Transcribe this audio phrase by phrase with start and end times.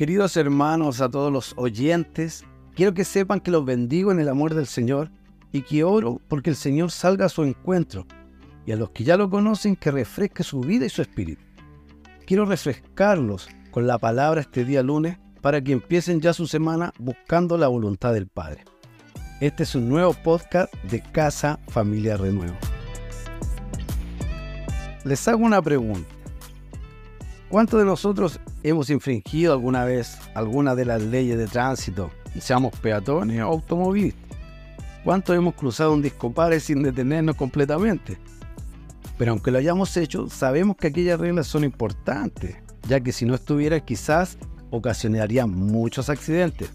[0.00, 4.54] Queridos hermanos, a todos los oyentes, quiero que sepan que los bendigo en el amor
[4.54, 5.10] del Señor
[5.52, 8.06] y que oro porque el Señor salga a su encuentro
[8.64, 11.42] y a los que ya lo conocen que refresque su vida y su espíritu.
[12.24, 17.58] Quiero refrescarlos con la palabra este día lunes para que empiecen ya su semana buscando
[17.58, 18.64] la voluntad del Padre.
[19.42, 22.56] Este es un nuevo podcast de Casa Familia Renuevo.
[25.04, 26.08] Les hago una pregunta.
[27.50, 33.40] ¿Cuántos de nosotros hemos infringido alguna vez alguna de las leyes de tránsito, seamos peatones
[33.40, 34.38] o automovilistas?
[35.04, 38.18] ¿Cuántos hemos cruzado un disco sin detenernos completamente?
[39.16, 42.56] Pero aunque lo hayamos hecho, sabemos que aquellas reglas son importantes,
[42.88, 44.38] ya que si no estuvieran quizás
[44.70, 46.70] ocasionarían muchos accidentes.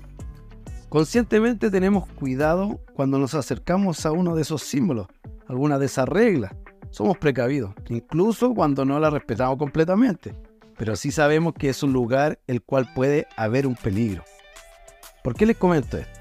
[0.90, 5.08] Conscientemente tenemos cuidado cuando nos acercamos a uno de esos símbolos,
[5.48, 6.56] alguna de esas reglas.
[6.90, 10.34] Somos precavidos, incluso cuando no la respetamos completamente,
[10.78, 14.24] pero sí sabemos que es un lugar el cual puede haber un peligro.
[15.24, 16.20] ¿Por qué les comento esto?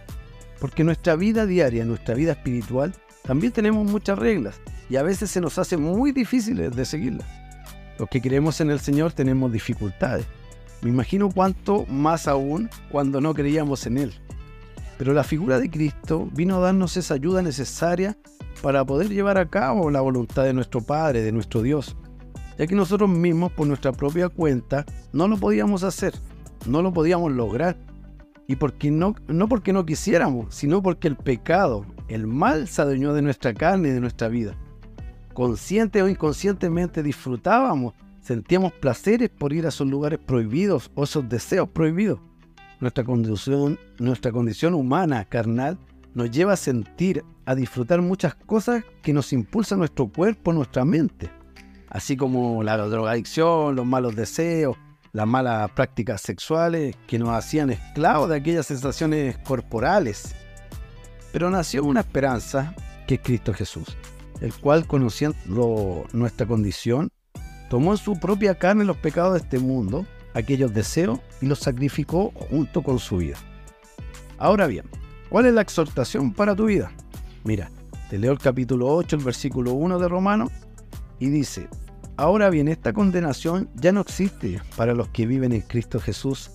[0.60, 5.40] Porque nuestra vida diaria, nuestra vida espiritual, también tenemos muchas reglas y a veces se
[5.40, 7.26] nos hace muy difícil de seguirlas.
[7.98, 10.26] Los que creemos en el Señor tenemos dificultades.
[10.82, 14.14] Me imagino cuánto más aún cuando no creíamos en Él.
[14.98, 18.16] Pero la figura de Cristo vino a darnos esa ayuda necesaria
[18.62, 21.96] para poder llevar a cabo la voluntad de nuestro Padre, de nuestro Dios,
[22.58, 26.14] ya que nosotros mismos por nuestra propia cuenta no lo podíamos hacer,
[26.66, 27.76] no lo podíamos lograr.
[28.46, 33.14] Y porque no, no porque no quisiéramos, sino porque el pecado, el mal se adueñó
[33.14, 34.54] de nuestra carne y de nuestra vida.
[35.32, 41.68] Consciente o inconscientemente disfrutábamos, sentíamos placeres por ir a esos lugares prohibidos o esos deseos
[41.70, 42.20] prohibidos.
[42.80, 45.78] Nuestra condición, nuestra condición humana, carnal,
[46.14, 51.30] nos lleva a sentir, a disfrutar muchas cosas que nos impulsan nuestro cuerpo, nuestra mente.
[51.88, 54.76] Así como la drogadicción, los malos deseos,
[55.12, 60.34] las malas prácticas sexuales que nos hacían esclavos de aquellas sensaciones corporales.
[61.32, 62.74] Pero nació una esperanza
[63.06, 63.96] que es Cristo Jesús,
[64.40, 67.10] el cual conociendo nuestra condición,
[67.70, 72.32] tomó en su propia carne los pecados de este mundo aquellos deseos y los sacrificó
[72.50, 73.36] junto con su vida.
[74.38, 74.84] Ahora bien,
[75.28, 76.90] ¿cuál es la exhortación para tu vida?
[77.44, 77.70] Mira,
[78.10, 80.50] te leo el capítulo 8, el versículo 1 de Romanos,
[81.18, 81.68] y dice,
[82.16, 86.50] ahora bien, esta condenación ya no existe para los que viven en Cristo Jesús.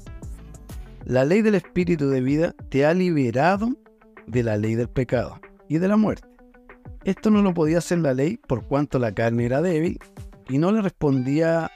[1.06, 3.70] La ley del Espíritu de vida te ha liberado
[4.28, 6.28] de la ley del pecado y de la muerte.
[7.04, 10.00] Esto no lo podía hacer la ley por cuanto la carne era débil
[10.50, 11.72] y no le respondía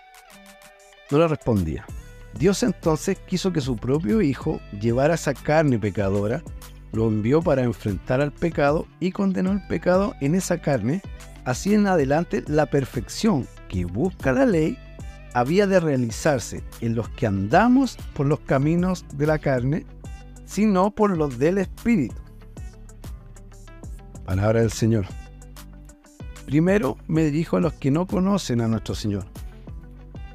[1.11, 1.85] no le respondía.
[2.37, 6.41] Dios entonces quiso que su propio Hijo llevara esa carne pecadora,
[6.93, 11.01] lo envió para enfrentar al pecado y condenó el pecado en esa carne.
[11.43, 14.77] Así en adelante la perfección que busca la ley
[15.33, 19.85] había de realizarse en los que andamos por los caminos de la carne,
[20.45, 22.15] sino por los del Espíritu.
[24.25, 25.05] Palabra del Señor.
[26.45, 29.25] Primero me dirijo a los que no conocen a nuestro Señor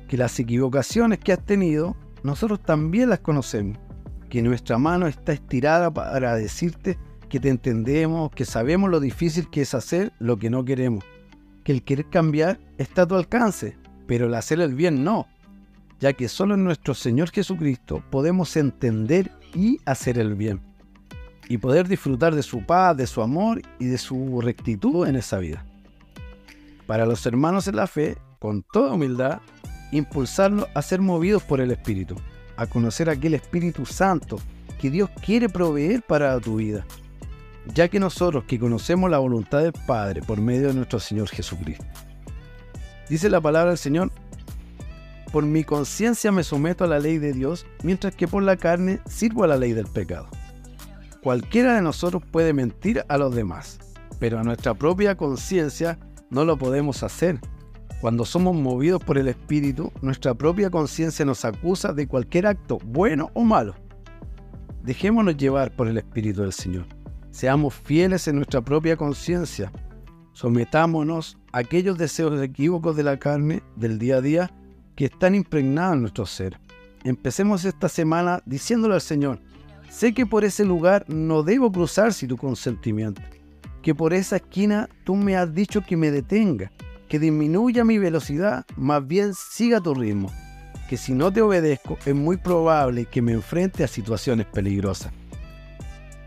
[0.08, 3.78] que las equivocaciones que has tenido, nosotros también las conocemos,
[4.28, 9.62] que nuestra mano está estirada para decirte que te entendemos, que sabemos lo difícil que
[9.62, 11.04] es hacer lo que no queremos,
[11.64, 15.26] que el querer cambiar está a tu alcance, pero el hacer el bien no,
[16.00, 20.60] ya que solo en nuestro Señor Jesucristo podemos entender y hacer el bien,
[21.48, 25.38] y poder disfrutar de su paz, de su amor y de su rectitud en esa
[25.38, 25.64] vida.
[26.86, 29.40] Para los hermanos en la fe, con toda humildad,
[29.92, 32.16] impulsarlos a ser movidos por el Espíritu,
[32.58, 34.38] a conocer aquel Espíritu Santo
[34.80, 36.84] que Dios quiere proveer para tu vida,
[37.72, 41.86] ya que nosotros que conocemos la voluntad del Padre por medio de nuestro Señor Jesucristo.
[43.08, 44.10] Dice la palabra del Señor,
[45.32, 49.00] por mi conciencia me someto a la ley de Dios, mientras que por la carne
[49.08, 50.28] sirvo a la ley del pecado.
[51.22, 53.78] Cualquiera de nosotros puede mentir a los demás,
[54.18, 55.98] pero a nuestra propia conciencia
[56.28, 57.40] no lo podemos hacer,
[58.00, 63.30] cuando somos movidos por el Espíritu, nuestra propia conciencia nos acusa de cualquier acto, bueno
[63.34, 63.74] o malo.
[64.84, 66.86] Dejémonos llevar por el Espíritu del Señor.
[67.30, 69.72] Seamos fieles en nuestra propia conciencia.
[70.32, 74.50] Sometámonos a aquellos deseos equívocos de la carne del día a día
[74.94, 76.60] que están impregnados en nuestro ser.
[77.02, 79.40] Empecemos esta semana diciéndole al Señor,
[79.90, 83.20] sé que por ese lugar no debo cruzar sin tu consentimiento,
[83.82, 86.70] que por esa esquina tú me has dicho que me detenga
[87.08, 90.30] que disminuya mi velocidad, más bien siga tu ritmo,
[90.88, 95.12] que si no te obedezco es muy probable que me enfrente a situaciones peligrosas.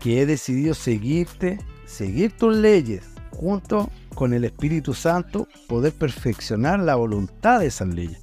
[0.00, 6.96] Que he decidido seguirte, seguir tus leyes, junto con el Espíritu Santo, poder perfeccionar la
[6.96, 8.18] voluntad de esas leyes.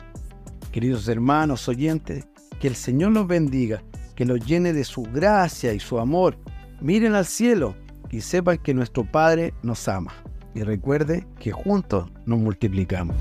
[0.72, 2.26] Queridos hermanos oyentes,
[2.60, 3.82] Que el Señor los bendiga,
[4.16, 6.38] que los llene de su gracia y su amor.
[6.82, 7.74] Miren al cielo
[8.12, 10.12] y sepan que nuestro Padre nos ama.
[10.54, 13.16] Y recuerde que juntos nos multiplicamos.